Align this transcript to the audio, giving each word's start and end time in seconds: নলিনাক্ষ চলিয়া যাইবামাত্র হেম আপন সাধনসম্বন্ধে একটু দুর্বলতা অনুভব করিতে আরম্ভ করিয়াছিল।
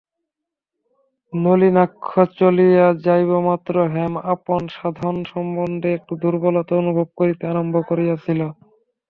নলিনাক্ষ 1.33 2.07
চলিয়া 2.37 2.87
যাইবামাত্র 3.05 3.73
হেম 3.93 4.13
আপন 4.33 4.61
সাধনসম্বন্ধে 4.75 5.89
একটু 5.97 6.13
দুর্বলতা 6.23 6.73
অনুভব 6.81 7.07
করিতে 7.19 7.43
আরম্ভ 7.47 7.75
করিয়াছিল। 7.89 8.39